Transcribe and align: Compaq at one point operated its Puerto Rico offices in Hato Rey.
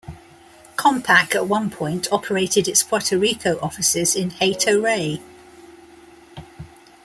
Compaq 0.77 1.35
at 1.35 1.45
one 1.47 1.69
point 1.69 2.07
operated 2.11 2.67
its 2.67 2.81
Puerto 2.81 3.19
Rico 3.19 3.59
offices 3.59 4.15
in 4.15 4.31
Hato 4.31 4.81
Rey. 4.81 5.21